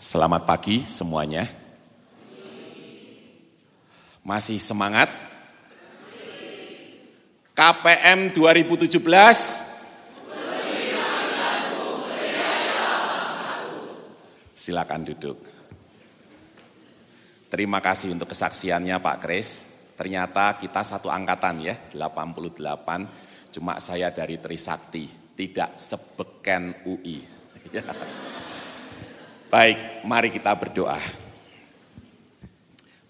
[0.00, 1.44] Selamat pagi semuanya.
[4.24, 5.12] Masih semangat?
[7.52, 8.96] KPM 2017
[14.56, 15.36] Silakan duduk.
[17.52, 19.48] Terima kasih untuk kesaksiannya Pak Kris.
[20.00, 23.52] Ternyata kita satu angkatan ya, 88.
[23.52, 27.20] Cuma saya dari Trisakti, tidak sebeken UI.
[29.50, 30.94] Baik, mari kita berdoa.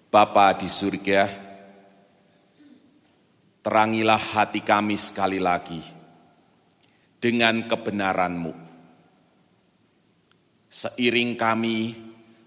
[0.08, 1.28] Bapa di surga,
[3.60, 5.84] terangilah hati kami sekali lagi
[7.20, 8.56] dengan kebenaran-Mu.
[10.64, 11.92] Seiring kami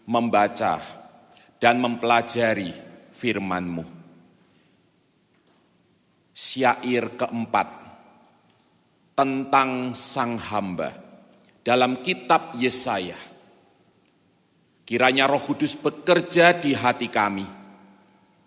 [0.10, 0.82] membaca
[1.62, 2.74] dan mempelajari
[3.14, 3.86] firman-Mu.
[6.34, 7.70] Syair keempat
[9.14, 10.90] tentang sang hamba
[11.62, 13.33] dalam kitab Yesaya
[14.84, 17.48] Kiranya roh kudus bekerja di hati kami,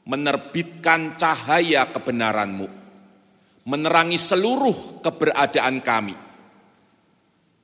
[0.05, 2.69] menerbitkan cahaya kebenaranmu,
[3.65, 6.13] menerangi seluruh keberadaan kami,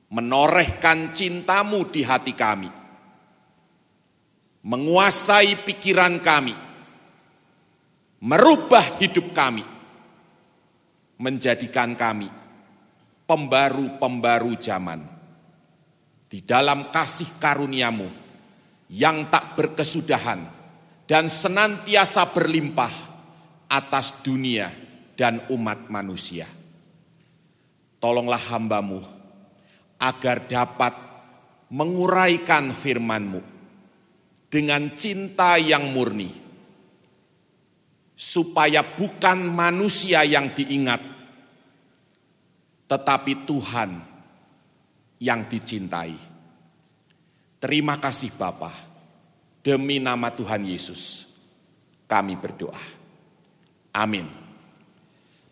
[0.08, 2.72] menorehkan cintamu di hati kami,
[4.64, 6.56] menguasai pikiran kami,
[8.24, 9.68] merubah hidup kami,
[11.20, 12.26] menjadikan kami
[13.28, 15.00] pembaru-pembaru zaman.
[16.28, 18.21] Di dalam kasih karuniamu,
[18.92, 20.44] yang tak berkesudahan
[21.08, 22.92] dan senantiasa berlimpah
[23.72, 24.68] atas dunia
[25.16, 26.44] dan umat manusia.
[27.96, 29.00] Tolonglah hambamu
[29.96, 30.92] agar dapat
[31.72, 33.40] menguraikan firmanmu
[34.52, 36.28] dengan cinta yang murni,
[38.12, 41.00] supaya bukan manusia yang diingat,
[42.90, 43.90] tetapi Tuhan
[45.16, 46.31] yang dicintai.
[47.62, 48.74] Terima kasih Bapa.
[49.62, 51.30] Demi nama Tuhan Yesus
[52.10, 52.82] kami berdoa.
[53.94, 54.26] Amin.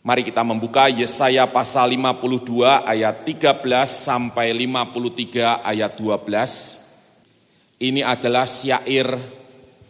[0.02, 7.78] Mari kita membuka Yesaya pasal 52 ayat 13 sampai 53 ayat 12.
[7.78, 9.06] Ini adalah syair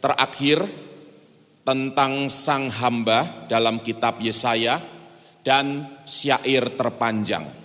[0.05, 0.67] terakhir
[1.65, 4.83] tentang sang hamba dalam kitab Yesaya
[5.41, 7.60] dan syair terpanjang.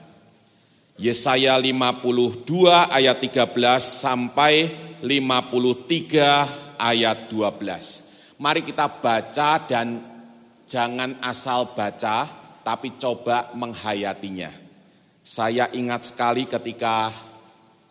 [0.95, 3.51] Yesaya 52 ayat 13
[3.83, 4.71] sampai
[5.03, 8.39] 53 ayat 12.
[8.39, 9.99] Mari kita baca dan
[10.63, 12.23] jangan asal baca
[12.63, 14.47] tapi coba menghayatinya.
[15.19, 17.11] Saya ingat sekali ketika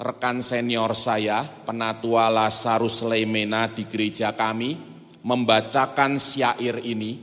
[0.00, 4.80] rekan senior saya, penatua Lazarus Lemena di gereja kami,
[5.20, 7.20] membacakan syair ini,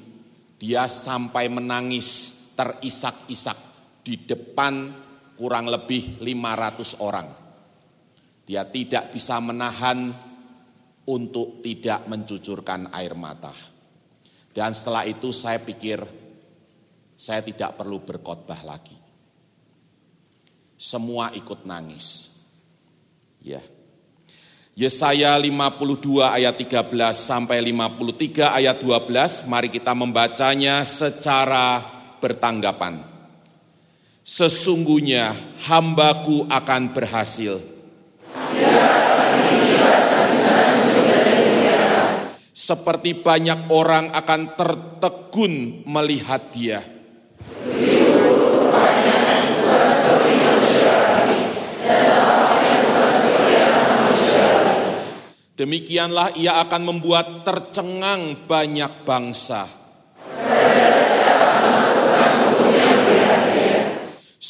[0.62, 3.58] dia sampai menangis terisak-isak
[4.06, 5.10] di depan
[5.42, 7.26] kurang lebih 500 orang.
[8.46, 10.14] Dia tidak bisa menahan
[11.10, 13.50] untuk tidak mencucurkan air mata.
[14.54, 15.98] Dan setelah itu saya pikir
[17.18, 18.94] saya tidak perlu berkhotbah lagi.
[20.78, 22.38] Semua ikut nangis.
[23.42, 23.66] Ya.
[24.78, 31.82] Yesaya 52 ayat 13 sampai 53 ayat 12, mari kita membacanya secara
[32.22, 33.11] bertanggapan.
[34.22, 35.34] Sesungguhnya
[35.66, 37.58] hambaku akan berhasil.
[42.54, 46.86] Seperti banyak orang akan tertegun melihat dia.
[55.58, 59.81] Demikianlah ia akan membuat tercengang banyak bangsa.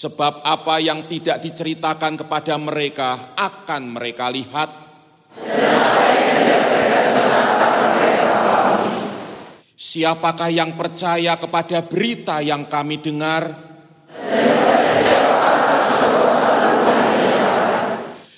[0.01, 4.69] Sebab apa yang tidak diceritakan kepada mereka akan mereka lihat.
[9.77, 13.53] Siapakah yang percaya kepada berita yang kami dengar?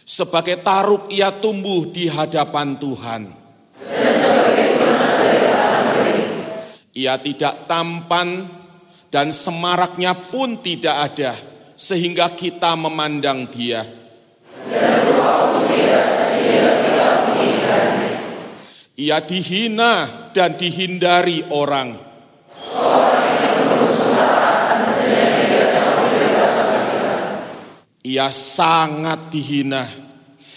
[0.04, 3.22] Sebagai taruk ia tumbuh di hadapan Tuhan.
[6.92, 8.52] Ia tidak tampan
[9.08, 11.53] dan semaraknya pun tidak ada
[11.84, 13.84] sehingga kita memandang dia.
[18.96, 19.92] Ia dihina
[20.32, 22.00] dan dihindari orang.
[28.04, 29.88] Ia sangat dihina,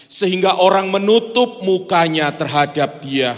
[0.06, 3.34] sehingga orang menutup mukanya terhadap dia.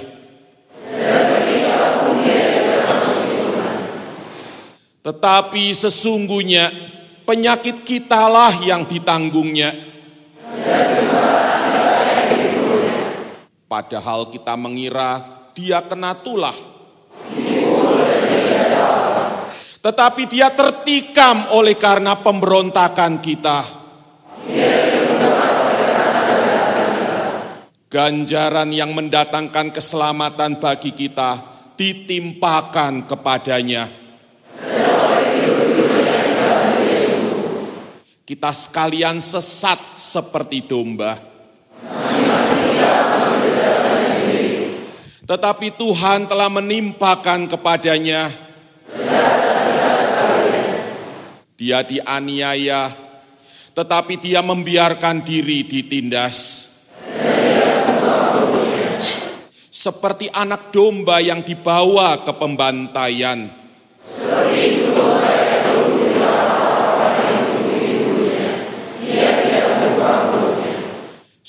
[5.04, 6.97] Tetapi sesungguhnya
[7.28, 9.76] penyakit kitalah yang ditanggungnya.
[13.68, 15.20] Padahal kita mengira
[15.52, 16.56] dia kena tulah.
[19.84, 23.76] Tetapi dia tertikam oleh karena pemberontakan kita.
[27.88, 31.44] Ganjaran yang mendatangkan keselamatan bagi kita
[31.76, 33.97] ditimpakan kepadanya.
[38.28, 41.16] Kita sekalian sesat seperti domba.
[45.24, 48.28] Tetapi Tuhan telah menimpakan kepadanya.
[51.56, 52.92] Dia dianiaya,
[53.72, 56.68] tetapi dia membiarkan diri ditindas.
[59.72, 63.48] Seperti anak domba yang dibawa ke pembantaian.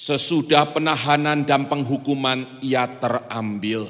[0.09, 3.85] Sesudah penahanan dan penghukuman ia terambil.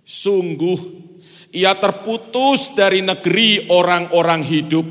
[0.00, 0.80] Sungguh
[1.52, 4.86] ia terputus dari negeri orang-orang hidup.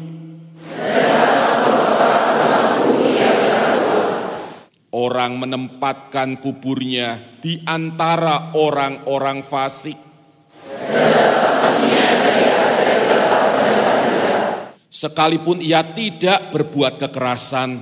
[4.93, 9.97] Orang menempatkan kuburnya di antara orang-orang fasik.
[15.03, 17.75] Sekalipun ia tidak berbuat kekerasan,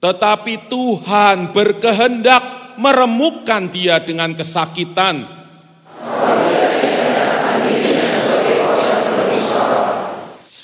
[0.00, 5.20] tetapi Tuhan berkehendak meremukkan dia dengan kesakitan.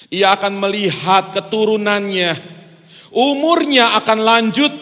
[0.08, 2.32] Ia akan melihat keturunannya,
[3.12, 4.72] umurnya akan lanjut.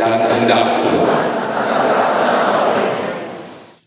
[0.00, 0.64] Dan hendak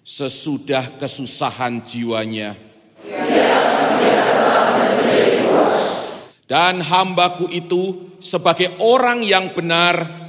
[0.06, 2.63] sesudah kesusahan jiwanya
[6.54, 10.22] Dan hambaku itu sebagai orang yang benar,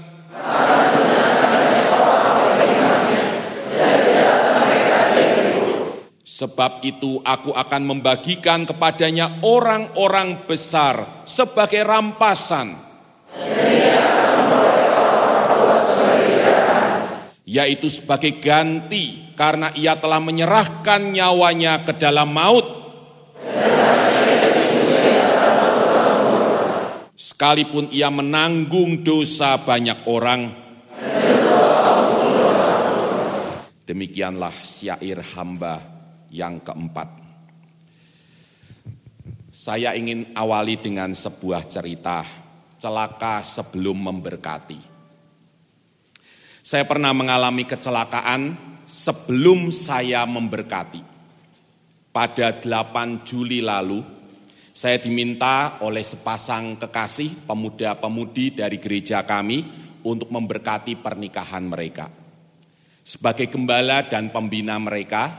[6.24, 12.74] Sebab itu aku akan membagikan kepadanya orang-orang besar sebagai rampasan.
[17.46, 22.83] Yaitu sebagai ganti karena ia telah menyerahkan nyawanya ke dalam maut
[27.44, 30.48] sekalipun ia menanggung dosa banyak orang.
[33.84, 35.76] Demikianlah syair hamba
[36.32, 37.20] yang keempat.
[39.52, 42.24] Saya ingin awali dengan sebuah cerita
[42.80, 44.80] celaka sebelum memberkati.
[46.64, 48.56] Saya pernah mengalami kecelakaan
[48.88, 51.04] sebelum saya memberkati.
[52.08, 54.00] Pada 8 Juli lalu,
[54.74, 59.62] saya diminta oleh sepasang kekasih pemuda-pemudi dari gereja kami
[60.02, 62.10] untuk memberkati pernikahan mereka.
[63.06, 65.30] Sebagai gembala dan pembina mereka,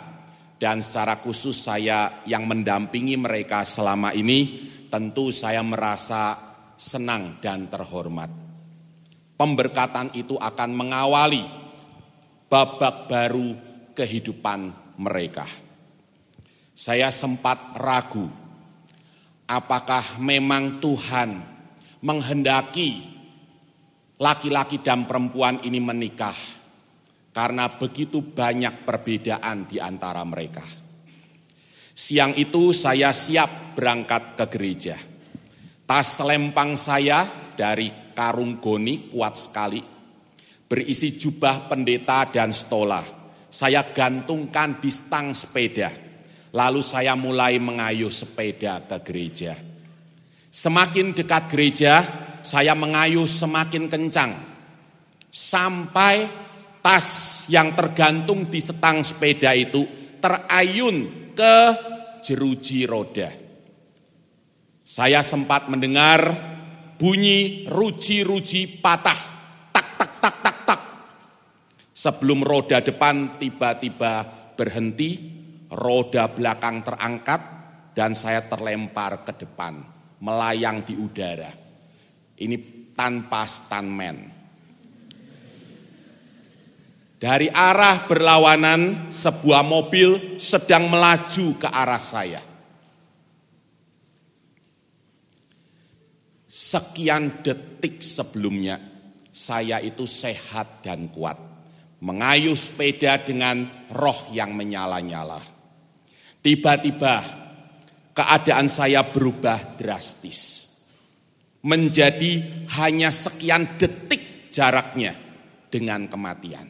[0.56, 6.40] dan secara khusus saya yang mendampingi mereka selama ini, tentu saya merasa
[6.80, 8.32] senang dan terhormat.
[9.36, 11.44] Pemberkatan itu akan mengawali
[12.48, 13.52] babak baru
[13.92, 15.44] kehidupan mereka.
[16.72, 18.45] Saya sempat ragu
[19.46, 21.38] apakah memang Tuhan
[22.02, 23.06] menghendaki
[24.18, 26.36] laki-laki dan perempuan ini menikah
[27.36, 30.64] karena begitu banyak perbedaan di antara mereka.
[31.96, 34.98] Siang itu saya siap berangkat ke gereja.
[35.86, 37.24] Tas selempang saya
[37.56, 39.80] dari karung goni kuat sekali,
[40.68, 43.04] berisi jubah pendeta dan stola.
[43.48, 46.05] Saya gantungkan di stang sepeda
[46.56, 49.60] Lalu saya mulai mengayuh sepeda ke gereja.
[50.48, 52.00] Semakin dekat gereja,
[52.40, 54.32] saya mengayuh semakin kencang.
[55.28, 56.24] Sampai
[56.80, 59.84] tas yang tergantung di setang sepeda itu
[60.24, 61.56] terayun ke
[62.24, 63.36] jeruji roda.
[64.88, 66.32] Saya sempat mendengar
[66.96, 69.20] bunyi ruji-ruji patah.
[69.76, 70.82] Tak, tak, tak, tak, tak.
[71.92, 74.24] Sebelum roda depan tiba-tiba
[74.56, 75.35] berhenti,
[75.76, 77.42] roda belakang terangkat
[77.92, 79.84] dan saya terlempar ke depan,
[80.24, 81.52] melayang di udara.
[82.36, 82.56] Ini
[82.96, 84.36] tanpa stuntman.
[87.16, 92.44] Dari arah berlawanan sebuah mobil sedang melaju ke arah saya.
[96.46, 98.80] Sekian detik sebelumnya
[99.32, 101.40] saya itu sehat dan kuat.
[102.04, 105.55] Mengayuh sepeda dengan roh yang menyala-nyala.
[106.46, 107.26] Tiba-tiba
[108.14, 110.62] keadaan saya berubah drastis.
[111.66, 112.46] menjadi
[112.78, 115.18] hanya sekian detik jaraknya
[115.74, 116.70] dengan kematian.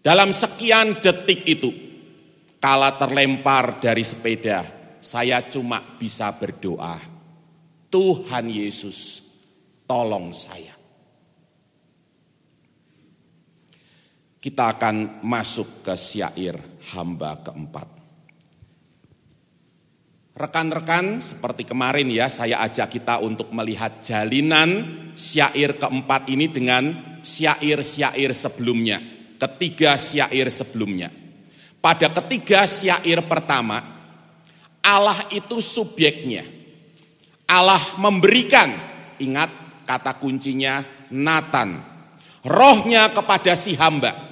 [0.00, 1.68] Dalam sekian detik itu,
[2.56, 4.64] kala terlempar dari sepeda,
[5.04, 6.96] saya cuma bisa berdoa,
[7.92, 9.20] Tuhan Yesus,
[9.84, 10.72] tolong saya.
[14.40, 18.00] Kita akan masuk ke syair hamba keempat.
[20.40, 28.32] Rekan-rekan, seperti kemarin ya, saya ajak kita untuk melihat jalinan syair keempat ini dengan syair-syair
[28.32, 29.04] sebelumnya,
[29.36, 31.12] ketiga syair sebelumnya.
[31.80, 33.84] Pada ketiga syair pertama,
[34.80, 36.44] Allah itu subjeknya.
[37.44, 38.72] Allah memberikan,
[39.20, 39.50] ingat
[39.84, 40.80] kata kuncinya
[41.12, 41.76] Nathan,
[42.46, 44.29] rohnya kepada si hamba.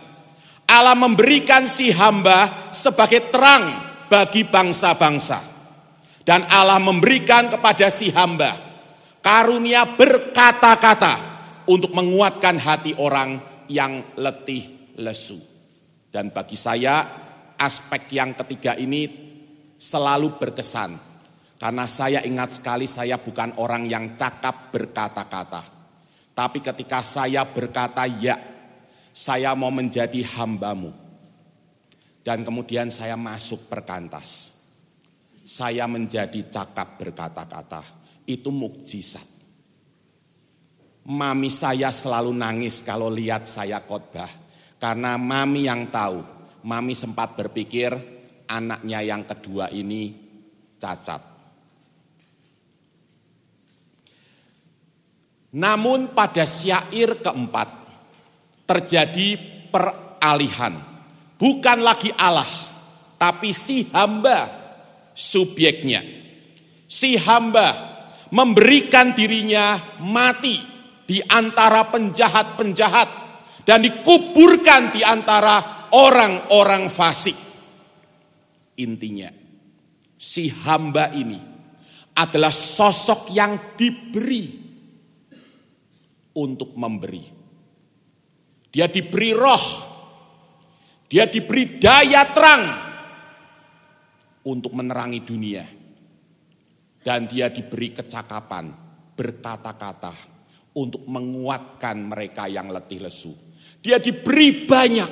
[0.69, 3.73] Allah memberikan si hamba sebagai terang
[4.09, 5.41] bagi bangsa-bangsa
[6.29, 8.53] dan Allah memberikan kepada si hamba
[9.25, 11.29] karunia berkata-kata
[11.69, 15.37] untuk menguatkan hati orang yang letih lesu.
[16.09, 17.05] Dan bagi saya
[17.61, 19.05] aspek yang ketiga ini
[19.77, 20.97] selalu berkesan.
[21.59, 25.63] Karena saya ingat sekali saya bukan orang yang cakap berkata-kata.
[26.33, 28.39] Tapi ketika saya berkata ya,
[29.19, 30.95] saya mau menjadi hambamu.
[32.23, 34.59] Dan kemudian saya masuk perkantas
[35.49, 37.81] saya menjadi cakap berkata-kata.
[38.29, 39.25] Itu mukjizat.
[41.09, 44.29] Mami saya selalu nangis kalau lihat saya khotbah.
[44.77, 46.21] Karena mami yang tahu,
[46.69, 47.97] mami sempat berpikir
[48.45, 50.13] anaknya yang kedua ini
[50.77, 51.25] cacat.
[55.49, 57.78] Namun pada syair keempat
[58.69, 59.41] terjadi
[59.73, 60.77] peralihan.
[61.41, 62.49] Bukan lagi Allah,
[63.17, 64.53] tapi si hamba
[65.17, 66.05] subjeknya.
[66.85, 67.73] Si hamba
[68.29, 70.61] memberikan dirinya mati
[71.09, 73.09] di antara penjahat-penjahat
[73.65, 77.37] dan dikuburkan di antara orang-orang fasik.
[78.77, 79.33] Intinya,
[80.21, 81.41] si hamba ini
[82.19, 84.45] adalah sosok yang diberi
[86.35, 87.38] untuk memberi.
[88.79, 89.65] Dia diberi roh,
[91.11, 92.63] dia diberi daya terang,
[94.47, 95.67] untuk menerangi dunia.
[97.03, 98.71] Dan dia diberi kecakapan,
[99.19, 100.15] berkata-kata
[100.79, 103.35] untuk menguatkan mereka yang letih lesu.
[103.83, 105.11] Dia diberi banyak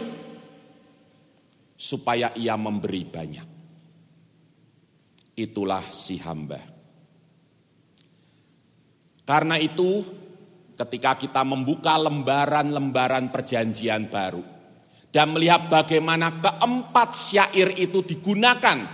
[1.74, 3.48] supaya ia memberi banyak.
[5.42, 6.62] Itulah si hamba.
[9.26, 10.15] Karena itu
[10.76, 14.44] ketika kita membuka lembaran-lembaran perjanjian baru
[15.08, 18.84] dan melihat bagaimana keempat syair itu digunakan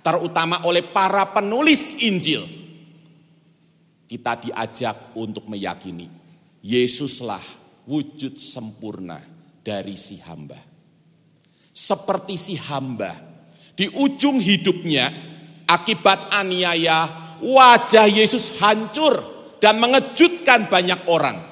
[0.00, 2.40] terutama oleh para penulis Injil,
[4.08, 6.08] kita diajak untuk meyakini
[6.64, 7.42] Yesuslah
[7.84, 9.20] wujud sempurna
[9.60, 10.58] dari si hamba.
[11.76, 13.12] Seperti si hamba,
[13.76, 15.12] di ujung hidupnya
[15.68, 17.04] akibat aniaya
[17.44, 19.35] wajah Yesus hancur
[19.66, 21.42] dan mengejutkan banyak orang.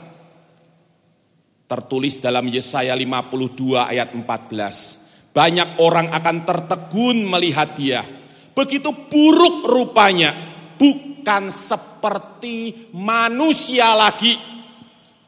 [1.66, 5.34] Tertulis dalam Yesaya 52 ayat 14.
[5.34, 8.06] Banyak orang akan tertegun melihat dia
[8.54, 10.30] begitu buruk rupanya,
[10.78, 14.38] bukan seperti manusia lagi,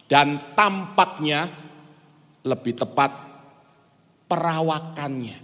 [0.07, 1.51] dan tampaknya
[2.47, 3.11] lebih tepat
[4.31, 5.43] perawakannya.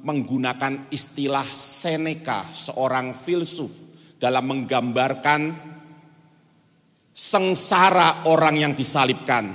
[0.00, 3.91] Menggunakan istilah Seneca, seorang filsuf,
[4.22, 5.40] dalam menggambarkan
[7.10, 9.50] sengsara orang yang disalibkan.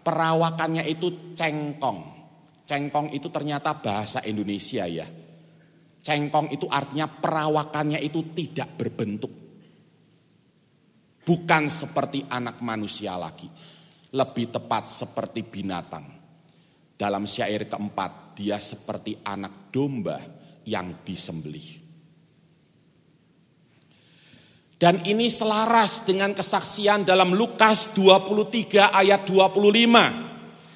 [0.00, 2.16] Perawakannya itu cengkong.
[2.64, 5.06] Cengkong itu ternyata bahasa Indonesia ya
[6.06, 9.34] Cengkong itu artinya perawakannya itu tidak berbentuk.
[11.26, 13.50] Bukan seperti anak manusia lagi.
[14.14, 16.06] Lebih tepat seperti binatang.
[16.94, 20.22] Dalam syair keempat, dia seperti anak domba
[20.62, 21.85] yang disembelih.
[24.76, 30.26] Dan ini selaras dengan kesaksian dalam Lukas 23 ayat 25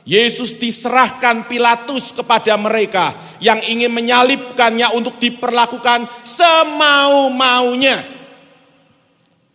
[0.09, 8.01] Yesus diserahkan Pilatus kepada mereka yang ingin menyalibkannya untuk diperlakukan semau-maunya.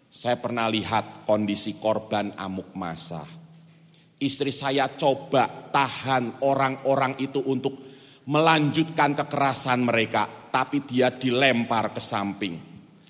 [0.07, 3.25] Saya pernah lihat kondisi korban amuk masa.
[4.15, 7.75] Istri saya coba tahan orang-orang itu untuk
[8.29, 10.23] melanjutkan kekerasan mereka,
[10.53, 12.55] tapi dia dilempar ke samping.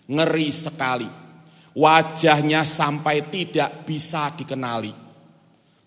[0.10, 1.25] Ngeri sekali.
[1.76, 4.96] Wajahnya sampai tidak bisa dikenali.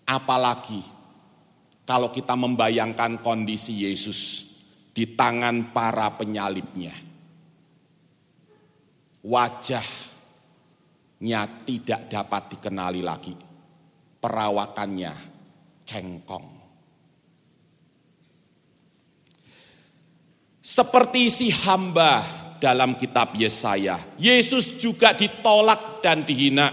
[0.05, 0.81] Apalagi
[1.89, 4.21] kalau kita membayangkan kondisi Yesus
[4.93, 6.93] di tangan para penyalibnya.
[9.25, 9.87] Wajah
[11.65, 13.33] tidak dapat dikenali lagi.
[14.21, 15.13] Perawakannya
[15.89, 16.47] cengkong.
[20.61, 22.21] Seperti si hamba
[22.59, 26.69] dalam kitab Yesaya, Yesus juga ditolak dan dihina.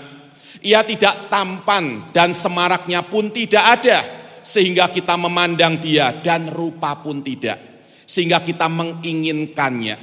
[0.60, 3.98] Ia tidak tampan dan semaraknya pun tidak ada,
[4.42, 9.96] sehingga kita memandang dia dan rupa pun tidak, sehingga kita menginginkannya.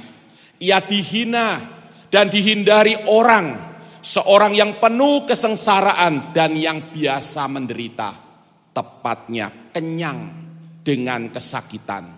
[0.64, 1.60] Ia dihina
[2.08, 8.10] dan dihindari orang, seorang yang penuh kesengsaraan dan yang biasa menderita,
[8.72, 10.32] tepatnya kenyang
[10.80, 12.08] dengan kesakitan.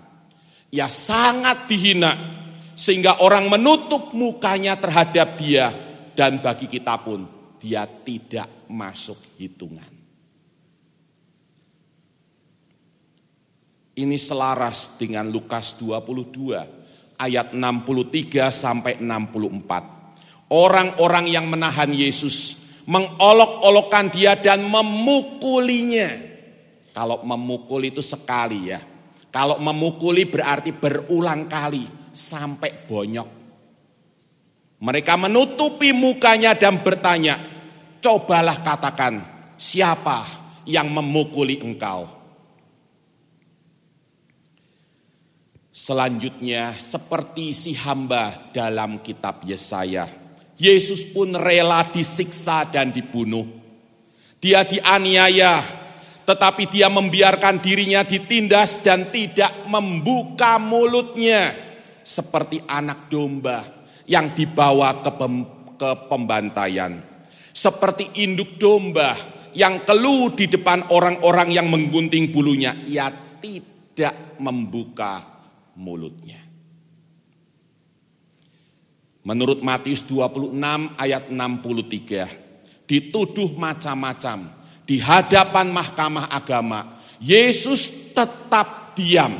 [0.71, 2.13] Ia sangat dihina
[2.77, 5.73] sehingga orang menutup mukanya terhadap dia
[6.13, 7.25] dan bagi kita pun
[7.57, 9.97] dia tidak masuk hitungan.
[13.97, 20.53] Ini selaras dengan Lukas 22 ayat 63 sampai 64.
[20.53, 26.13] Orang-orang yang menahan Yesus mengolok-olokkan dia dan memukulinya.
[26.93, 28.85] Kalau memukul itu sekali ya.
[29.33, 33.29] Kalau memukuli berarti berulang kali sampai bonyok.
[34.81, 37.37] Mereka menutupi mukanya dan bertanya,
[38.01, 39.21] "Cobalah katakan,
[39.57, 40.25] siapa
[40.65, 42.09] yang memukuli engkau?"
[45.77, 50.09] Selanjutnya seperti si hamba dalam kitab Yesaya.
[50.57, 53.45] Yesus pun rela disiksa dan dibunuh.
[54.41, 55.61] Dia dianiaya,
[56.25, 61.66] tetapi dia membiarkan dirinya ditindas dan tidak membuka mulutnya.
[62.07, 63.67] Seperti anak domba
[64.07, 65.43] yang dibawa ke, pem,
[66.07, 66.95] pembantaian.
[67.51, 69.19] Seperti induk domba
[69.57, 72.79] yang keluh di depan orang-orang yang menggunting bulunya.
[72.87, 73.11] Ia
[73.43, 75.25] tidak membuka
[75.75, 76.47] mulutnya.
[79.27, 80.55] Menurut Matius 26
[80.95, 84.55] ayat 63, dituduh macam-macam
[84.87, 89.35] di hadapan mahkamah agama, Yesus tetap diam.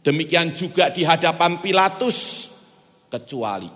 [0.00, 2.48] Demikian juga di hadapan Pilatus,
[3.12, 3.68] kecuali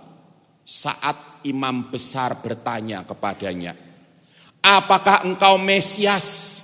[0.65, 3.77] saat imam besar bertanya kepadanya,
[4.65, 6.57] apakah engkau Mesias,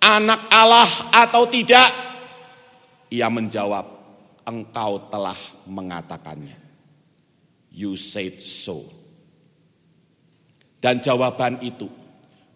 [0.00, 1.92] anak Allah atau tidak?
[3.12, 3.84] Ia menjawab,
[4.48, 5.36] engkau telah
[5.68, 6.56] mengatakannya.
[7.68, 8.88] You said so.
[10.80, 11.90] Dan jawaban itu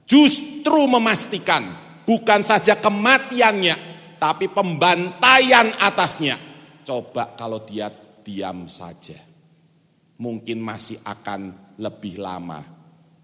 [0.08, 1.66] justru memastikan
[2.08, 3.76] bukan saja kematiannya,
[4.20, 6.36] tapi pembantaian atasnya.
[6.84, 7.88] Coba kalau dia
[8.20, 9.16] diam saja,
[10.20, 12.60] mungkin masih akan lebih lama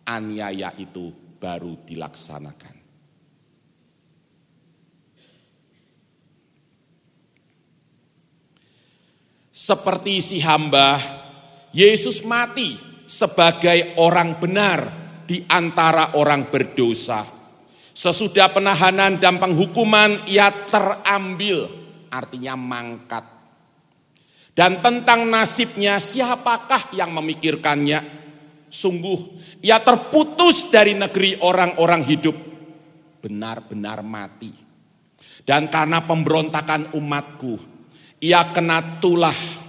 [0.09, 2.75] aniaya itu baru dilaksanakan.
[9.57, 11.01] Seperti si hamba,
[11.73, 12.77] Yesus mati
[13.09, 14.85] sebagai orang benar
[15.25, 17.36] di antara orang berdosa.
[17.97, 21.65] Sesudah penahanan dan penghukuman ia terambil,
[22.13, 23.25] artinya mangkat.
[24.53, 28.05] Dan tentang nasibnya siapakah yang memikirkannya?
[28.69, 32.37] Sungguh ia terputus dari negeri orang-orang hidup.
[33.25, 34.53] Benar-benar mati.
[35.49, 37.57] Dan karena pemberontakan umatku,
[38.21, 39.65] ia kena tulah.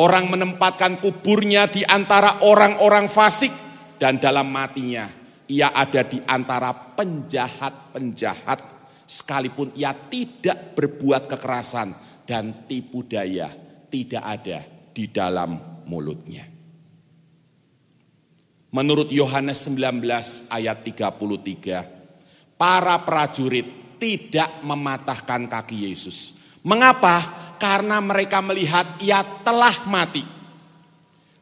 [0.00, 3.52] Orang menempatkan kuburnya di antara orang-orang fasik
[4.00, 8.60] dan dalam matinya ia ada di antara penjahat-penjahat
[9.06, 11.94] sekalipun ia tidak berbuat kekerasan
[12.26, 13.46] dan tipu daya
[13.86, 14.58] tidak ada
[14.90, 16.44] di dalam mulutnya.
[18.74, 26.44] Menurut Yohanes 19 ayat 33, para prajurit tidak mematahkan kaki Yesus.
[26.66, 27.46] Mengapa?
[27.56, 30.24] karena mereka melihat ia telah mati.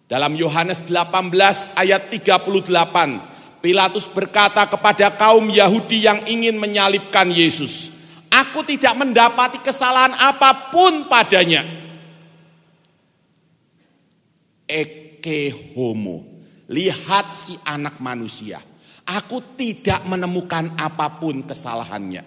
[0.07, 3.34] Dalam Yohanes 18 ayat 38,
[3.65, 7.97] Pilatus berkata kepada kaum Yahudi yang ingin menyalibkan Yesus,
[8.29, 11.65] "Aku tidak mendapati kesalahan apa pun padanya."
[14.69, 18.61] Eke homo, lihat si anak manusia.
[19.09, 22.21] Aku tidak menemukan apa pun kesalahannya.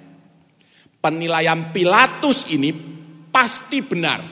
[0.97, 2.73] Penilaian Pilatus ini
[3.29, 4.25] pasti benar.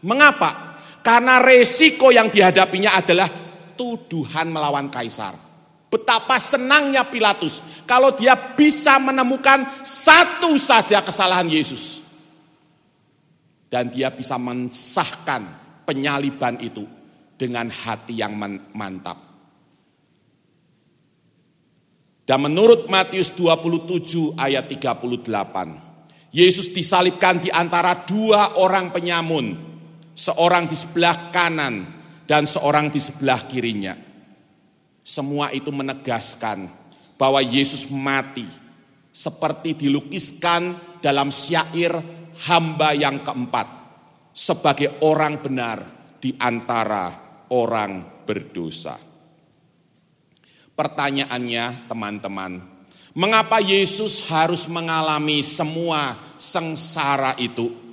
[0.00, 0.80] Mengapa?
[1.04, 3.28] Karena resiko yang dihadapinya adalah
[3.76, 5.45] tuduhan melawan kaisar.
[5.86, 12.02] Betapa senangnya Pilatus kalau dia bisa menemukan satu saja kesalahan Yesus.
[13.66, 15.42] Dan dia bisa mensahkan
[15.86, 16.86] penyaliban itu
[17.34, 18.34] dengan hati yang
[18.74, 19.26] mantap.
[22.26, 29.54] Dan menurut Matius 27 ayat 38, Yesus disalibkan di antara dua orang penyamun,
[30.10, 31.86] seorang di sebelah kanan
[32.26, 34.05] dan seorang di sebelah kirinya.
[35.06, 36.66] Semua itu menegaskan
[37.14, 38.42] bahwa Yesus mati
[39.14, 41.94] seperti dilukiskan dalam syair
[42.50, 43.70] hamba yang keempat
[44.34, 45.78] sebagai orang benar
[46.18, 47.14] di antara
[47.54, 48.98] orang berdosa.
[50.74, 52.58] Pertanyaannya teman-teman,
[53.14, 57.85] mengapa Yesus harus mengalami semua sengsara itu?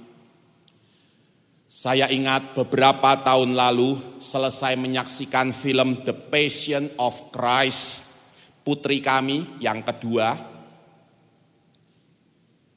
[1.73, 8.13] Saya ingat beberapa tahun lalu selesai menyaksikan film The Passion of Christ,
[8.61, 10.37] putri kami yang kedua,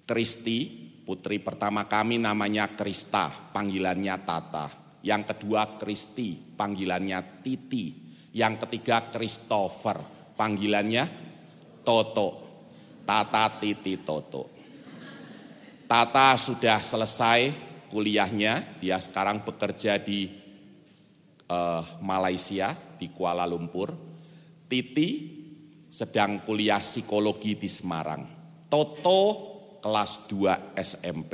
[0.09, 0.65] Kristi,
[1.05, 4.73] putri pertama kami namanya Krista, panggilannya Tata.
[5.05, 7.93] Yang kedua Kristi, panggilannya Titi.
[8.33, 10.01] Yang ketiga Christopher,
[10.41, 11.05] panggilannya
[11.85, 12.29] Toto.
[13.05, 14.57] Tata, Titi, Toto.
[15.85, 17.66] Tata sudah selesai
[17.97, 20.29] kuliahnya, dia sekarang bekerja di
[21.49, 23.89] uh, Malaysia, di Kuala Lumpur.
[24.69, 25.33] Titi
[25.89, 28.21] sedang kuliah psikologi di Semarang.
[28.69, 29.21] Toto
[29.81, 31.33] kelas 2 SMP.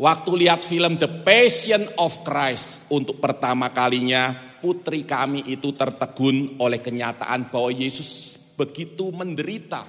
[0.00, 6.80] Waktu lihat film The Passion of Christ untuk pertama kalinya, putri kami itu tertegun oleh
[6.80, 9.84] kenyataan bahwa Yesus begitu menderita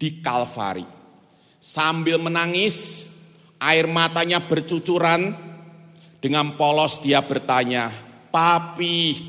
[0.00, 0.99] di Kalvari
[1.60, 3.06] Sambil menangis,
[3.60, 5.36] air matanya bercucuran,
[6.20, 7.92] dengan polos dia bertanya,
[8.32, 9.20] Papi,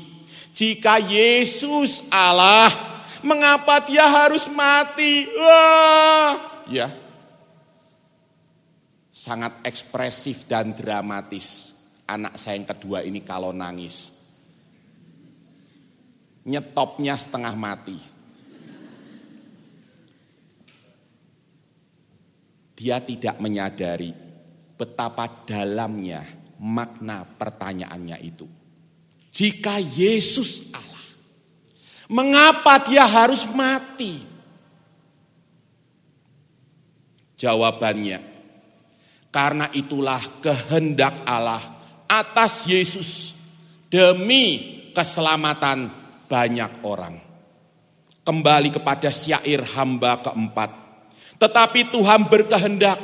[0.56, 2.72] jika Yesus Allah,
[3.20, 5.28] mengapa dia harus mati?
[5.28, 6.88] Wah, ya.
[9.12, 11.72] Sangat ekspresif dan dramatis
[12.12, 14.20] anak saya yang kedua ini kalau nangis.
[16.44, 17.96] Nyetopnya setengah mati.
[22.82, 24.10] Dia tidak menyadari
[24.74, 26.26] betapa dalamnya
[26.58, 28.50] makna pertanyaannya itu.
[29.30, 31.06] Jika Yesus Allah,
[32.10, 34.26] mengapa dia harus mati?
[37.38, 38.18] Jawabannya,
[39.30, 41.62] karena itulah kehendak Allah
[42.10, 43.38] atas Yesus
[43.86, 45.86] demi keselamatan
[46.26, 47.14] banyak orang.
[48.26, 50.81] Kembali kepada syair hamba keempat
[51.42, 53.02] tetapi Tuhan berkehendak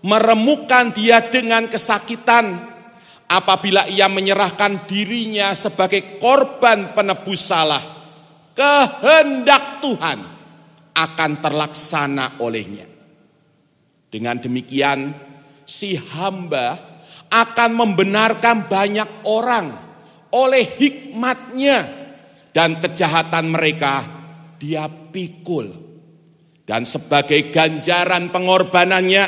[0.00, 2.56] meremukkan dia dengan kesakitan
[3.28, 7.84] apabila ia menyerahkan dirinya sebagai korban penebus salah.
[8.56, 10.18] Kehendak Tuhan
[10.96, 12.88] akan terlaksana olehnya.
[14.08, 15.12] Dengan demikian,
[15.68, 16.80] si hamba
[17.28, 19.68] akan membenarkan banyak orang
[20.32, 21.84] oleh hikmatnya
[22.56, 24.00] dan kejahatan mereka
[24.56, 25.85] dia pikul
[26.66, 29.24] dan sebagai ganjaran pengorbanannya,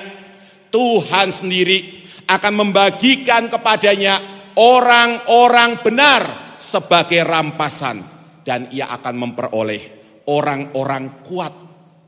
[0.74, 4.18] Tuhan sendiri akan membagikan kepadanya
[4.58, 6.22] orang-orang benar
[6.58, 8.18] sebagai rampasan.
[8.42, 9.82] Dan ia akan memperoleh
[10.26, 11.54] orang-orang kuat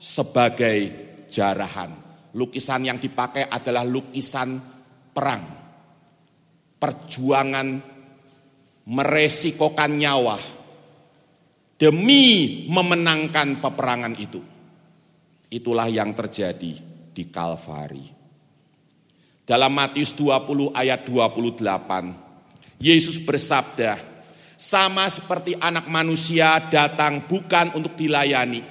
[0.01, 0.79] sebagai
[1.31, 1.95] jarahan.
[2.35, 4.57] Lukisan yang dipakai adalah lukisan
[5.15, 5.45] perang.
[6.81, 7.69] Perjuangan
[8.89, 10.41] meresikokan nyawa
[11.77, 12.25] demi
[12.73, 14.50] memenangkan peperangan itu.
[15.51, 16.79] Itulah yang terjadi
[17.11, 18.07] di Kalvari.
[19.43, 23.99] Dalam Matius 20 ayat 28, Yesus bersabda,
[24.55, 28.63] sama seperti anak manusia datang bukan untuk dilayani,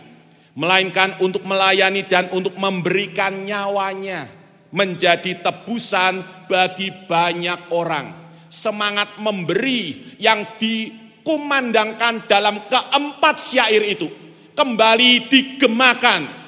[0.55, 4.31] melainkan untuk melayani dan untuk memberikan nyawanya
[4.71, 8.31] menjadi tebusan bagi banyak orang.
[8.47, 14.07] Semangat memberi yang dikumandangkan dalam keempat syair itu
[14.55, 16.38] kembali digemakan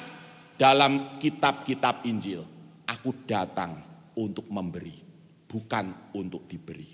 [0.62, 2.38] dalam kitab-kitab Injil,
[2.86, 3.74] aku datang
[4.14, 4.94] untuk memberi,
[5.50, 6.86] bukan untuk diberi.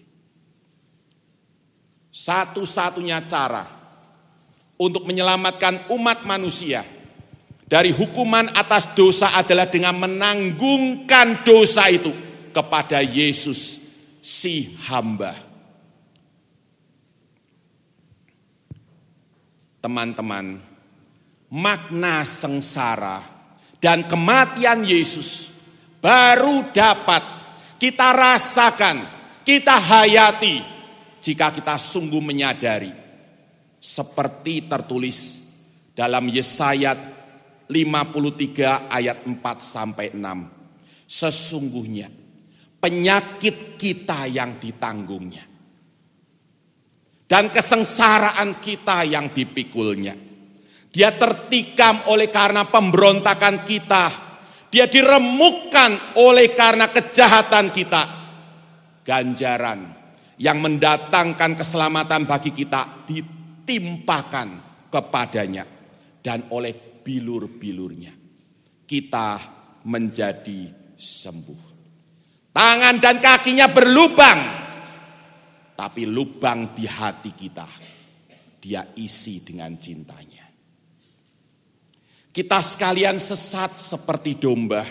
[2.08, 3.68] Satu-satunya cara
[4.80, 6.80] untuk menyelamatkan umat manusia
[7.68, 12.08] dari hukuman atas dosa adalah dengan menanggungkan dosa itu
[12.56, 13.84] kepada Yesus
[14.24, 15.36] si hamba.
[19.84, 20.56] Teman-teman,
[21.52, 23.37] makna sengsara
[23.78, 25.54] dan kematian Yesus
[26.02, 27.22] baru dapat
[27.78, 29.06] kita rasakan,
[29.46, 30.58] kita hayati
[31.22, 32.90] jika kita sungguh menyadari
[33.78, 35.46] seperti tertulis
[35.94, 36.98] dalam Yesaya
[37.70, 41.08] 53 ayat 4 sampai 6.
[41.08, 42.10] Sesungguhnya
[42.82, 45.46] penyakit kita yang ditanggungnya
[47.24, 50.27] dan kesengsaraan kita yang dipikulnya
[50.88, 54.26] dia tertikam oleh karena pemberontakan kita.
[54.68, 58.02] Dia diremukkan oleh karena kejahatan kita.
[59.00, 59.80] Ganjaran
[60.36, 64.48] yang mendatangkan keselamatan bagi kita ditimpakan
[64.92, 65.64] kepadanya
[66.20, 68.12] dan oleh bilur-bilurnya
[68.84, 69.40] kita
[69.88, 71.64] menjadi sembuh.
[72.52, 74.40] Tangan dan kakinya berlubang,
[75.72, 77.68] tapi lubang di hati kita
[78.58, 80.37] dia isi dengan cintanya.
[82.38, 84.86] Kita sekalian sesat seperti domba,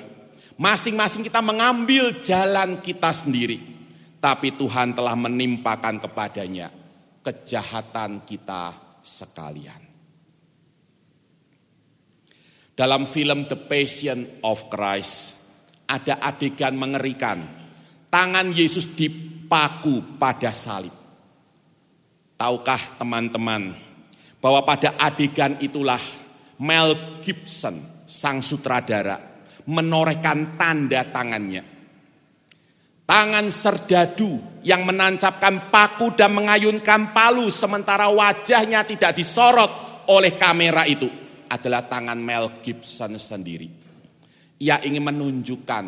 [0.59, 3.55] masing-masing kita mengambil jalan kita sendiri,
[4.19, 6.67] tapi Tuhan telah menimpakan kepadanya
[7.23, 9.79] kejahatan kita sekalian.
[12.75, 15.39] Dalam film The Passion of Christ,
[15.87, 17.47] ada adegan mengerikan.
[18.11, 20.91] Tangan Yesus dipaku pada salib.
[22.35, 23.71] Tahukah teman-teman
[24.43, 26.26] bahwa pada adegan itulah
[26.57, 29.17] Mel Gibson, sang sutradara,
[29.69, 31.63] menorehkan tanda tangannya.
[33.07, 39.71] Tangan serdadu yang menancapkan paku dan mengayunkan palu sementara wajahnya tidak disorot
[40.11, 41.07] oleh kamera itu
[41.47, 43.71] adalah tangan Mel Gibson sendiri.
[44.59, 45.85] Ia ingin menunjukkan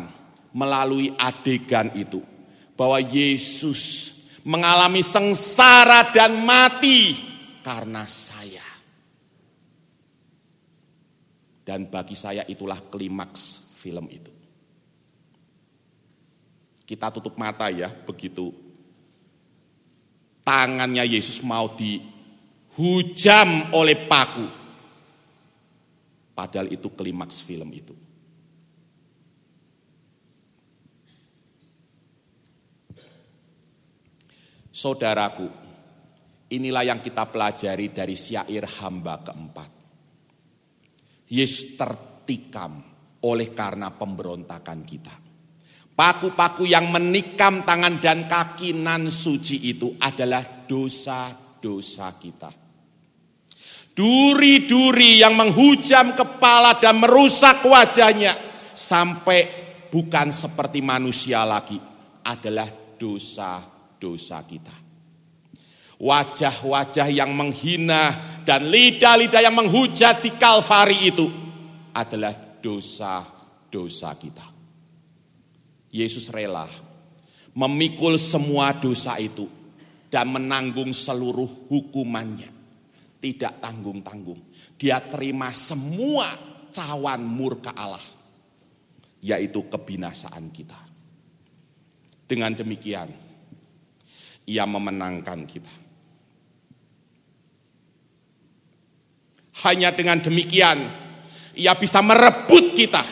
[0.56, 2.24] melalui adegan itu
[2.72, 7.18] bahwa Yesus mengalami sengsara dan mati
[7.60, 8.69] karena saya.
[11.70, 14.34] Dan bagi saya itulah klimaks film itu.
[16.82, 18.50] Kita tutup mata ya begitu
[20.42, 24.50] tangannya Yesus mau dihujam oleh paku.
[26.34, 27.94] Padahal itu klimaks film itu.
[34.74, 35.46] Saudaraku,
[36.50, 39.79] inilah yang kita pelajari dari syair hamba keempat.
[41.30, 42.82] Yesus tertikam
[43.22, 45.14] oleh karena pemberontakan kita.
[45.94, 52.50] Paku-paku yang menikam tangan dan kaki nan suci itu adalah dosa-dosa kita.
[53.92, 58.32] Duri-duri yang menghujam kepala dan merusak wajahnya
[58.72, 59.44] sampai
[59.92, 61.76] bukan seperti manusia lagi
[62.24, 62.66] adalah
[62.96, 63.60] dosa
[64.00, 64.89] dosa kita.
[66.00, 68.16] Wajah-wajah yang menghina
[68.48, 71.28] dan lidah-lidah yang menghujat di Kalvari itu
[71.92, 72.32] adalah
[72.64, 74.46] dosa-dosa kita.
[75.92, 76.64] Yesus rela
[77.52, 79.44] memikul semua dosa itu
[80.08, 82.58] dan menanggung seluruh hukumannya.
[83.20, 84.40] Tidak tanggung-tanggung.
[84.80, 86.32] Dia terima semua
[86.72, 88.00] cawan murka Allah,
[89.20, 90.80] yaitu kebinasaan kita.
[92.24, 93.12] Dengan demikian,
[94.48, 95.79] ia memenangkan kita.
[99.60, 100.80] Hanya dengan demikian,
[101.52, 103.04] ia bisa merebut kita.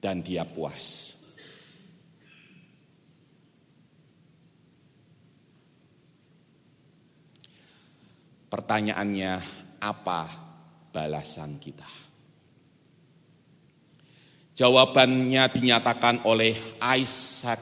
[0.00, 1.16] Dan dia puas.
[8.46, 9.42] Pertanyaannya,
[9.82, 10.20] apa
[10.94, 11.84] balasan kita?
[14.56, 17.60] Jawabannya dinyatakan oleh Isaac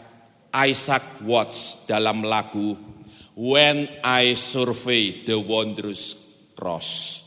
[0.55, 2.94] Isaac Watts dalam lagu
[3.35, 6.15] When I Survey the Wondrous
[6.55, 7.23] Cross.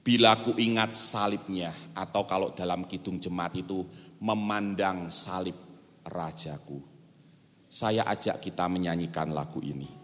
[0.00, 3.84] Bila ku ingat salibnya atau kalau dalam kidung jemaat itu
[4.24, 5.52] memandang salib
[6.08, 6.80] rajaku.
[7.68, 9.97] Saya ajak kita menyanyikan lagu ini.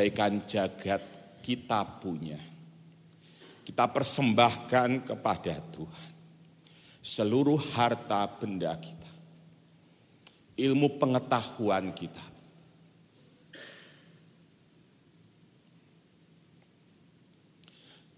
[0.00, 1.04] Andaikan jagat
[1.44, 2.40] kita punya,
[3.68, 6.12] kita persembahkan kepada Tuhan.
[7.04, 9.12] Seluruh harta benda kita,
[10.56, 12.24] ilmu pengetahuan kita,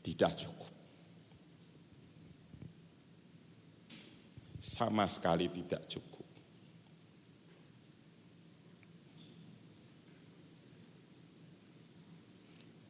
[0.06, 0.70] tidak cukup.
[4.62, 6.21] Sama sekali tidak cukup.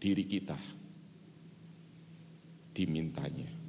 [0.03, 0.59] Diri kita
[2.75, 3.63] dimintanya.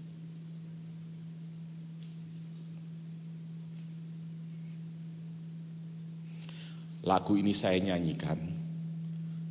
[7.06, 8.39] Lagu ini saya nyanyikan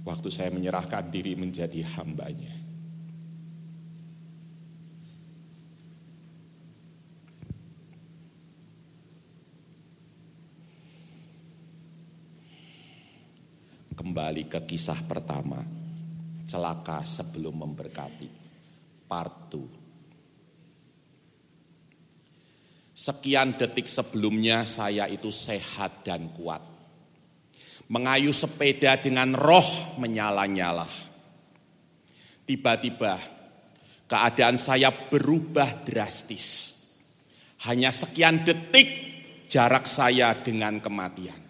[0.02, 2.50] waktu saya menyerahkan diri menjadi hambanya.
[13.94, 15.62] Kembali ke kisah pertama,
[16.52, 18.28] celaka sebelum memberkati,
[19.08, 19.80] part 2.
[22.92, 26.60] Sekian detik sebelumnya saya itu sehat dan kuat.
[27.88, 30.84] Mengayu sepeda dengan roh menyala-nyala.
[32.44, 33.16] Tiba-tiba
[34.04, 36.68] keadaan saya berubah drastis.
[37.64, 38.88] Hanya sekian detik
[39.48, 41.40] jarak saya dengan kematian.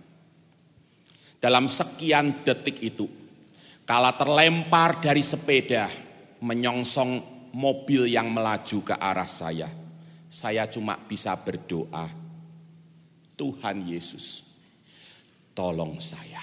[1.42, 3.21] Dalam sekian detik itu,
[3.86, 5.90] kala terlempar dari sepeda,
[6.42, 7.22] menyongsong
[7.54, 9.68] mobil yang melaju ke arah saya.
[10.32, 12.08] Saya cuma bisa berdoa,
[13.36, 14.56] Tuhan Yesus,
[15.52, 16.40] tolong saya.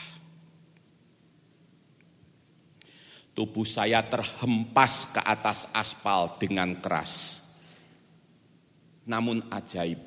[3.33, 7.39] Tubuh saya terhempas ke atas aspal dengan keras.
[9.07, 9.97] Namun ajaib,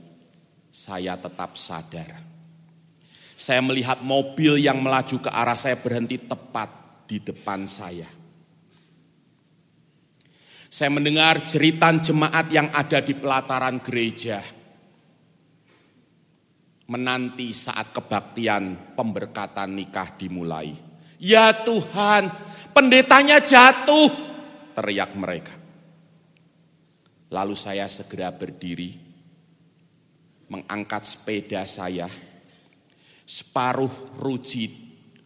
[0.70, 2.32] saya tetap sadar
[3.42, 6.70] saya melihat mobil yang melaju ke arah saya berhenti tepat
[7.06, 8.08] di depan saya.
[10.72, 14.40] Saya mendengar jeritan jemaat yang ada di pelataran gereja.
[16.88, 20.72] Menanti saat kebaktian pemberkatan nikah dimulai.
[21.20, 22.32] Ya Tuhan,
[22.72, 24.08] pendetanya jatuh,
[24.72, 25.52] teriak mereka.
[27.28, 28.96] Lalu saya segera berdiri,
[30.48, 32.08] mengangkat sepeda saya,
[33.28, 34.72] separuh ruji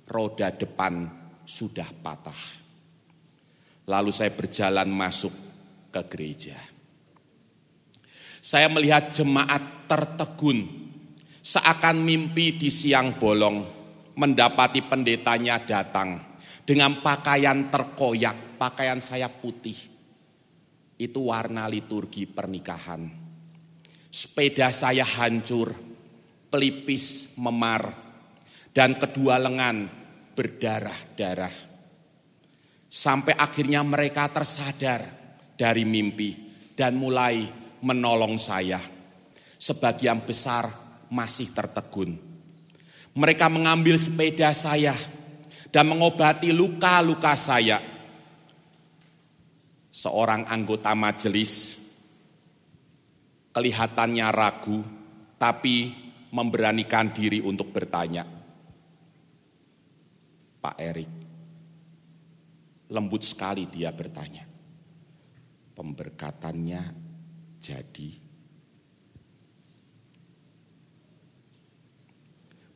[0.06, 1.15] roda depan
[1.46, 2.66] sudah patah.
[3.86, 5.30] Lalu saya berjalan masuk
[5.94, 6.58] ke gereja.
[8.42, 10.66] Saya melihat jemaat tertegun
[11.38, 13.62] seakan mimpi di siang bolong
[14.18, 16.18] mendapati pendetanya datang
[16.66, 19.78] dengan pakaian terkoyak, pakaian saya putih.
[20.98, 23.06] Itu warna liturgi pernikahan.
[24.10, 25.70] Sepeda saya hancur,
[26.50, 27.92] pelipis memar,
[28.72, 30.05] dan kedua lengan
[30.36, 31.50] berdarah-darah.
[32.86, 35.02] Sampai akhirnya mereka tersadar
[35.56, 36.36] dari mimpi
[36.76, 37.48] dan mulai
[37.80, 38.78] menolong saya.
[39.56, 40.68] Sebagian besar
[41.08, 42.20] masih tertegun.
[43.16, 44.92] Mereka mengambil sepeda saya
[45.72, 47.80] dan mengobati luka-luka saya.
[49.88, 51.80] Seorang anggota majelis
[53.56, 54.84] kelihatannya ragu,
[55.40, 55.88] tapi
[56.28, 58.35] memberanikan diri untuk bertanya.
[60.66, 61.12] Pak Erik,
[62.90, 64.42] lembut sekali dia bertanya.
[65.78, 66.82] Pemberkatannya
[67.62, 68.10] jadi.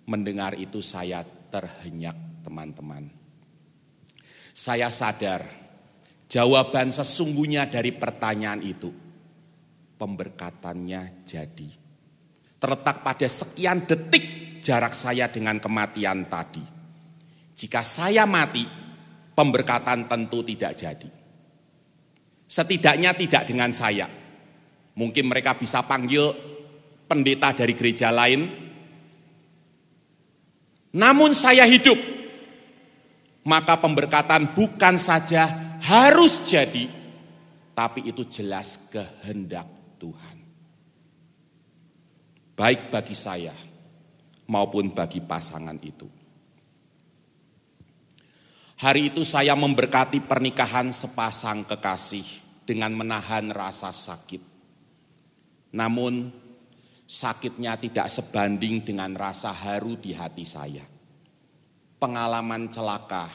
[0.07, 3.11] Mendengar itu saya terhenyak teman-teman.
[4.55, 5.43] Saya sadar
[6.30, 8.95] jawaban sesungguhnya dari pertanyaan itu.
[9.99, 11.70] Pemberkatannya jadi
[12.62, 16.79] terletak pada sekian detik jarak saya dengan kematian tadi.
[17.61, 18.64] Jika saya mati,
[19.36, 21.11] pemberkatan tentu tidak jadi.
[22.48, 24.08] Setidaknya tidak dengan saya.
[24.96, 26.32] Mungkin mereka bisa panggil
[27.04, 28.72] pendeta dari gereja lain.
[30.90, 31.94] namun saya hidup,
[33.46, 35.46] maka pemberkatan bukan saja
[35.78, 36.90] harus jadi,
[37.78, 39.70] tapi itu jelas kehendak
[40.02, 40.36] Tuhan.
[42.58, 43.54] Baik bagi saya
[44.50, 46.19] maupun bagi pasangan itu.
[48.80, 52.24] Hari itu saya memberkati pernikahan sepasang kekasih
[52.64, 54.40] dengan menahan rasa sakit.
[55.76, 56.32] Namun
[57.04, 60.80] sakitnya tidak sebanding dengan rasa haru di hati saya.
[62.00, 63.28] Pengalaman celaka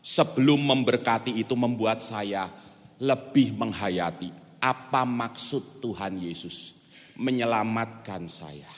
[0.00, 2.48] sebelum memberkati itu membuat saya
[2.96, 4.32] lebih menghayati
[4.64, 6.72] apa maksud Tuhan Yesus
[7.20, 8.72] menyelamatkan saya.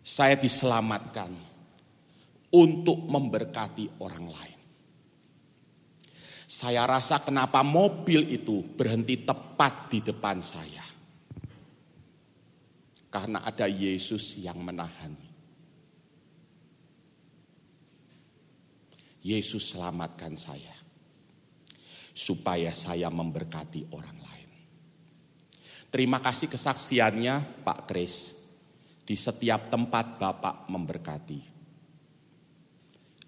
[0.00, 1.45] Saya diselamatkan
[2.56, 4.60] untuk memberkati orang lain.
[6.46, 10.86] Saya rasa kenapa mobil itu berhenti tepat di depan saya.
[13.12, 15.12] Karena ada Yesus yang menahan.
[19.26, 20.72] Yesus selamatkan saya.
[22.16, 24.50] Supaya saya memberkati orang lain.
[25.90, 28.16] Terima kasih kesaksiannya Pak Kris.
[29.02, 31.55] Di setiap tempat Bapak memberkati.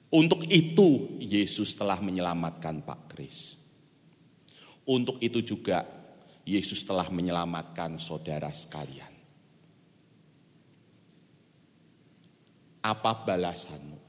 [0.09, 3.61] Untuk itu Yesus telah menyelamatkan Pak Kris.
[4.88, 5.84] Untuk itu juga
[6.48, 9.12] Yesus telah menyelamatkan saudara sekalian.
[12.80, 14.00] Apa balasanmu?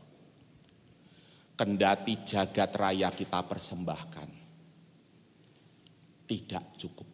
[1.59, 4.29] Kendati jagat raya kita persembahkan.
[6.23, 7.09] Tidak cukup.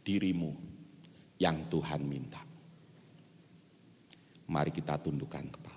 [0.00, 0.52] Dirimu
[1.36, 2.40] yang Tuhan minta.
[4.48, 5.67] Mari kita tundukkan kepala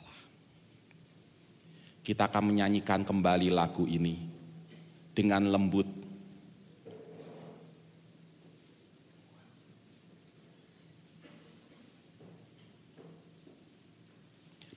[2.11, 4.19] kita akan menyanyikan kembali lagu ini
[5.15, 5.87] dengan lembut.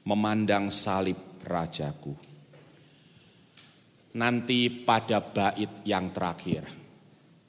[0.07, 2.15] Memandang salib rajaku.
[4.15, 6.63] Nanti pada bait yang terakhir,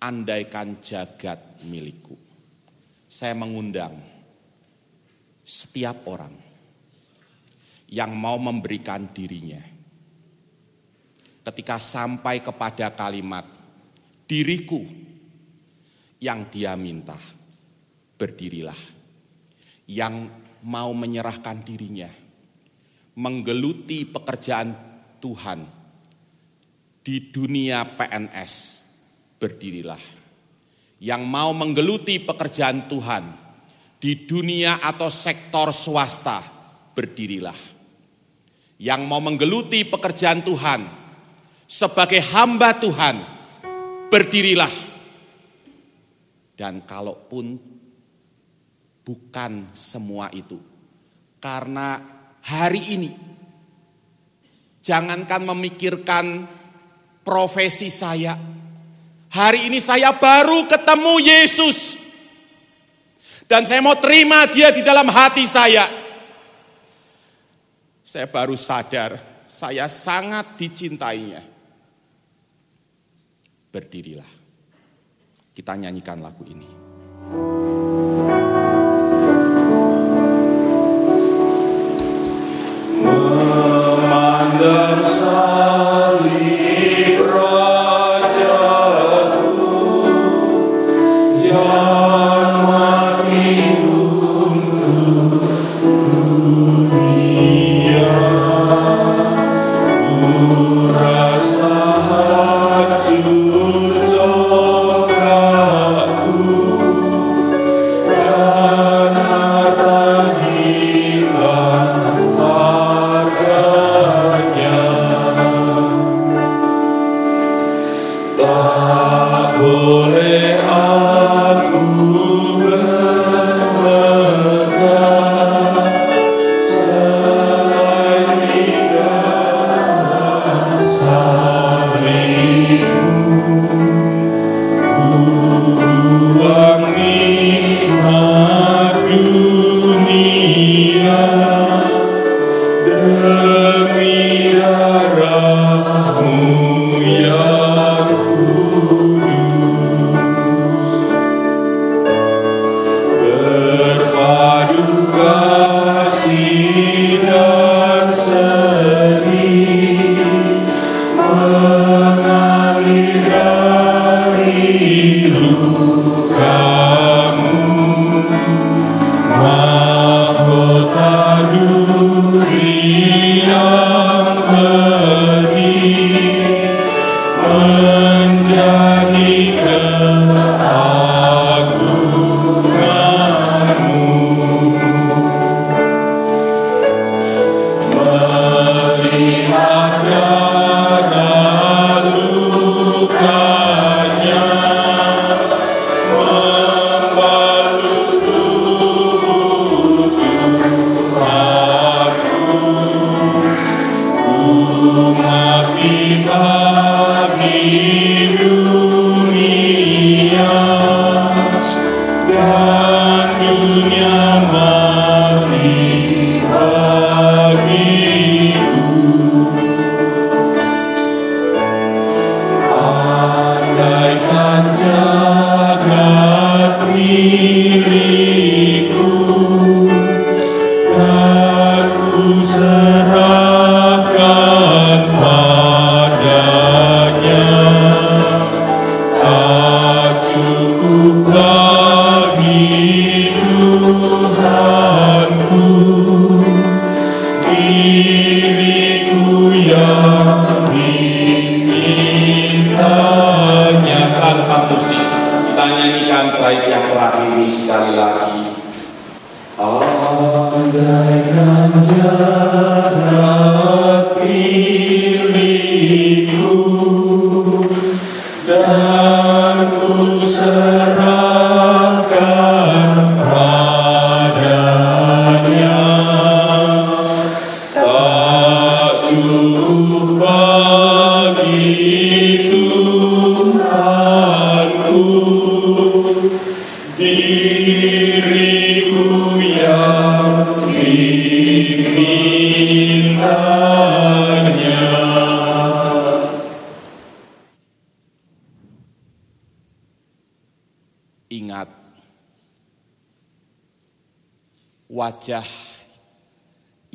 [0.01, 2.17] andaikan jagat milikku.
[3.05, 4.01] Saya mengundang
[5.45, 6.33] setiap orang
[7.85, 9.74] yang mau memberikan dirinya.
[11.45, 13.45] Ketika sampai kepada kalimat
[14.25, 14.81] diriku
[16.17, 17.13] yang dia minta,
[18.17, 18.97] berdirilah.
[19.85, 20.33] Yang
[20.65, 22.09] mau menyerahkan dirinya,
[23.21, 24.73] menggeluti pekerjaan
[25.21, 25.61] Tuhan
[27.05, 28.53] di dunia PNS,
[29.37, 30.01] berdirilah.
[30.97, 33.23] Yang mau menggeluti pekerjaan Tuhan
[34.01, 36.41] di dunia atau sektor swasta,
[36.97, 37.75] berdirilah
[38.81, 41.04] yang mau menggeluti pekerjaan Tuhan
[41.65, 43.17] sebagai hamba Tuhan,
[44.09, 44.71] berdirilah.
[46.55, 47.59] Dan kalaupun
[49.03, 50.55] bukan semua itu,
[51.43, 51.99] karena
[52.39, 53.11] hari ini
[54.79, 56.47] jangankan memikirkan
[57.27, 58.39] profesi saya,
[59.35, 62.07] hari ini saya baru ketemu Yesus.
[63.45, 65.85] Dan saya mau terima dia di dalam hati saya
[68.05, 69.17] saya baru sadar
[69.49, 71.54] saya sangat dicintainya.
[73.75, 74.31] Berdirilah.
[75.51, 76.71] Kita nyanyikan lagu ini.
[83.03, 86.34] Memandang Ingat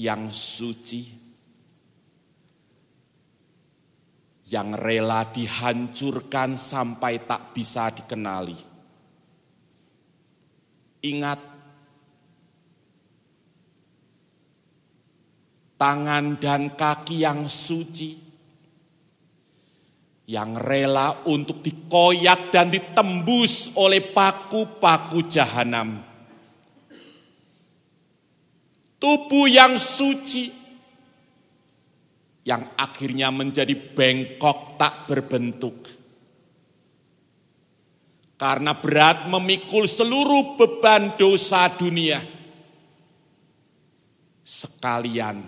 [0.00, 1.20] yang suci
[4.50, 8.58] yang rela dihancurkan sampai tak bisa dikenali.
[11.06, 11.40] Ingat
[15.78, 18.10] tangan dan kaki yang suci
[20.30, 26.09] yang rela untuk dikoyak dan ditembus oleh paku-paku jahanam.
[29.00, 30.52] Tubuh yang suci
[32.44, 35.88] yang akhirnya menjadi bengkok tak berbentuk.
[38.36, 42.20] Karena berat memikul seluruh beban dosa dunia.
[44.44, 45.44] Sekalian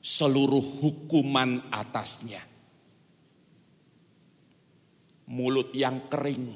[0.00, 2.52] seluruh hukuman atasnya
[5.32, 6.52] mulut yang kering,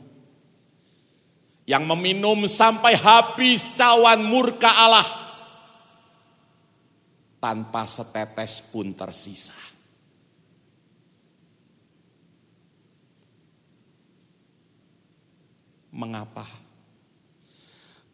[1.64, 5.25] yang meminum sampai habis cawan murka Allah,
[7.38, 9.56] tanpa setetes pun tersisa.
[15.96, 16.44] Mengapa?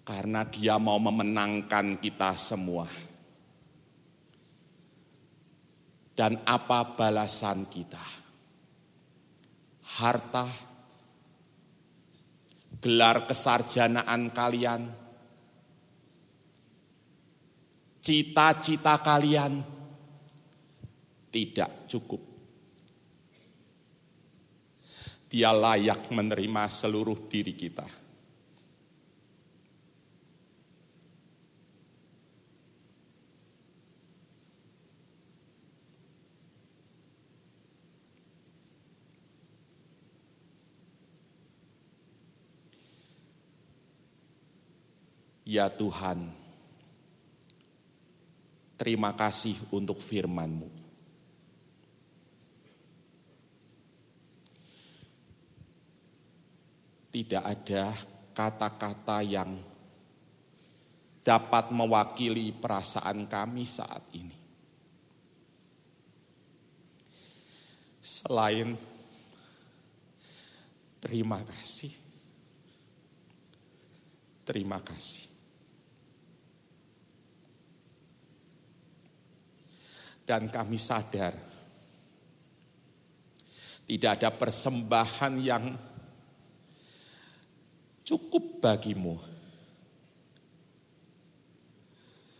[0.02, 2.86] Karena dia mau memenangkan kita semua.
[6.12, 8.22] Dan apa balasan kita?
[10.00, 10.48] harta,
[12.80, 14.88] gelar kesarjanaan kalian,
[18.02, 19.62] cita-cita kalian
[21.30, 22.20] tidak cukup.
[25.30, 27.88] Dia layak menerima seluruh diri kita.
[45.48, 46.41] Ya Tuhan,
[48.82, 50.66] terima kasih untuk firman-Mu.
[57.14, 57.94] Tidak ada
[58.34, 59.54] kata-kata yang
[61.22, 64.34] dapat mewakili perasaan kami saat ini.
[68.02, 68.74] Selain
[70.98, 71.94] terima kasih,
[74.42, 75.31] terima kasih.
[80.32, 81.36] Dan kami sadar.
[83.84, 85.76] Tidak ada persembahan yang
[88.00, 89.20] cukup bagimu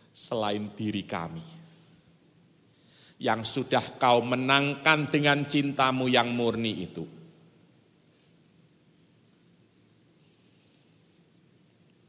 [0.09, 1.45] selain diri kami.
[3.21, 7.05] Yang sudah kau menangkan dengan cintamu yang murni itu.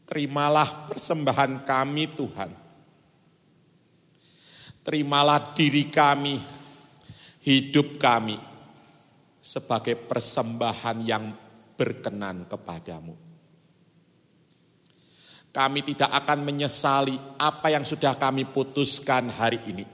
[0.09, 2.64] Terimalah persembahan kami Tuhan
[4.85, 6.37] Terimalah diri kami,
[7.41, 8.37] hidup kami
[9.41, 11.33] sebagai persembahan yang
[11.73, 13.17] berkenan kepadamu.
[15.55, 19.87] Kami tidak akan menyesali apa yang sudah kami putuskan hari ini.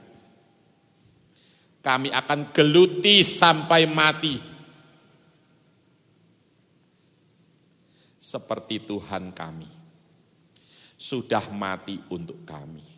[1.79, 4.35] Kami akan geluti sampai mati.
[8.21, 9.69] Seperti Tuhan kami
[10.99, 12.90] sudah mati untuk kami.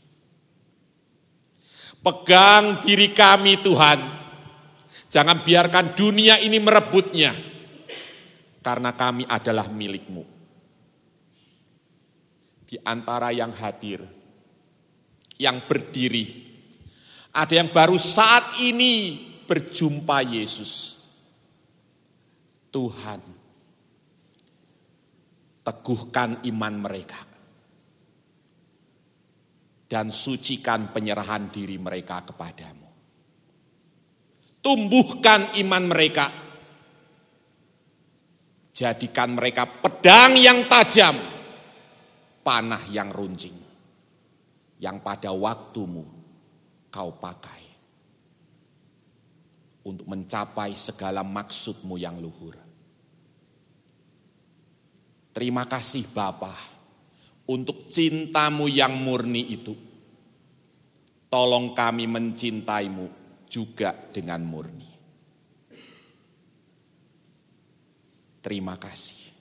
[2.00, 4.00] Pegang diri kami Tuhan.
[5.12, 7.36] Jangan biarkan dunia ini merebutnya.
[8.64, 10.24] Karena kami adalah milikmu.
[12.64, 14.02] Di antara yang hadir,
[15.38, 16.26] yang berdiri,
[17.36, 21.04] ada yang baru saat ini berjumpa Yesus.
[22.74, 23.22] Tuhan,
[25.62, 27.33] teguhkan iman mereka
[29.94, 32.90] dan sucikan penyerahan diri mereka kepadamu.
[34.58, 36.34] Tumbuhkan iman mereka.
[38.74, 41.14] Jadikan mereka pedang yang tajam,
[42.42, 43.54] panah yang runcing,
[44.82, 46.02] yang pada waktumu
[46.90, 47.62] kau pakai
[49.86, 52.58] untuk mencapai segala maksudmu yang luhur.
[55.38, 56.73] Terima kasih Bapa
[57.50, 59.76] untuk cintamu yang murni itu.
[61.28, 63.06] Tolong kami mencintaimu
[63.50, 64.90] juga dengan murni.
[68.44, 69.34] Terima kasih.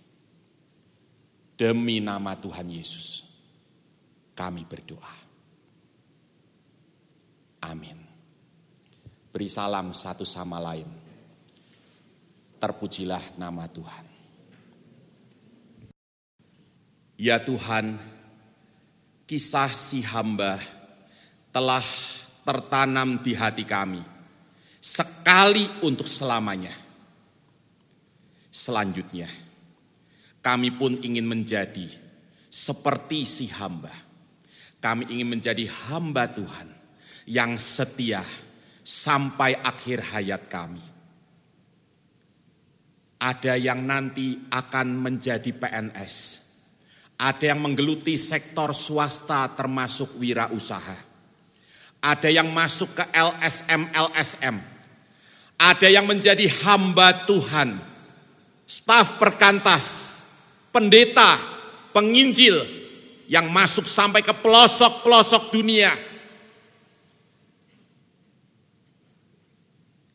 [1.58, 3.22] Demi nama Tuhan Yesus,
[4.32, 5.14] kami berdoa.
[7.68, 7.98] Amin.
[9.30, 10.88] Beri salam satu sama lain.
[12.58, 14.21] Terpujilah nama Tuhan.
[17.22, 18.02] Ya Tuhan,
[19.30, 20.58] kisah si hamba
[21.54, 21.86] telah
[22.42, 24.02] tertanam di hati kami
[24.82, 26.74] sekali untuk selamanya.
[28.50, 29.30] Selanjutnya,
[30.42, 31.86] kami pun ingin menjadi
[32.50, 33.94] seperti si hamba.
[34.82, 36.74] Kami ingin menjadi hamba Tuhan
[37.30, 38.26] yang setia
[38.82, 40.82] sampai akhir hayat kami.
[43.22, 46.41] Ada yang nanti akan menjadi PNS.
[47.18, 50.98] Ada yang menggeluti sektor swasta termasuk wirausaha.
[52.02, 54.56] Ada yang masuk ke LSM-LSM.
[55.56, 57.78] Ada yang menjadi hamba Tuhan.
[58.66, 60.18] Staf perkantas,
[60.74, 61.38] pendeta,
[61.94, 62.58] penginjil
[63.30, 65.92] yang masuk sampai ke pelosok-pelosok dunia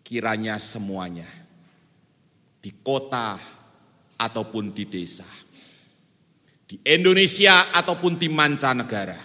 [0.07, 1.27] kiranya semuanya
[2.63, 3.35] di kota
[4.15, 5.27] ataupun di desa,
[6.67, 9.15] di Indonesia ataupun di mancanegara,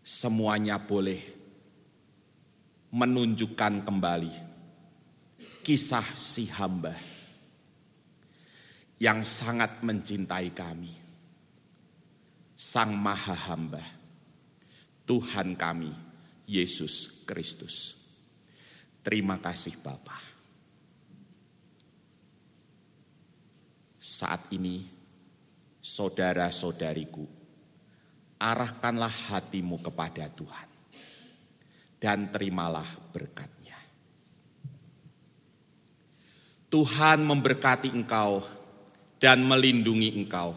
[0.00, 1.20] semuanya boleh
[2.88, 4.32] menunjukkan kembali
[5.60, 6.96] kisah si hamba
[8.96, 10.96] yang sangat mencintai kami,
[12.56, 13.84] Sang Maha Hamba,
[15.04, 15.92] Tuhan kami,
[16.48, 18.00] Yesus Kristus.
[19.04, 20.16] Terima kasih Bapa.
[24.00, 24.97] Saat ini,
[25.88, 27.24] saudara-saudariku,
[28.36, 30.68] arahkanlah hatimu kepada Tuhan
[31.96, 33.80] dan terimalah berkatnya.
[36.68, 38.44] Tuhan memberkati engkau
[39.16, 40.52] dan melindungi engkau.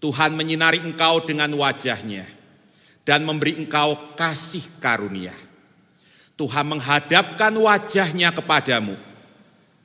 [0.00, 2.24] Tuhan menyinari engkau dengan wajahnya
[3.04, 5.36] dan memberi engkau kasih karunia
[6.40, 8.96] Tuhan menghadapkan wajahnya kepadamu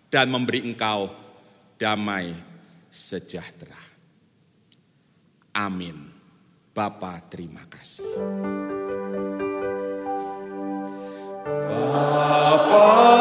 [0.07, 1.11] dan memberi engkau
[1.75, 2.31] damai
[2.87, 3.84] sejahtera.
[5.55, 6.11] Amin.
[6.75, 8.03] Bapa terima kasih.
[11.45, 13.14] KPM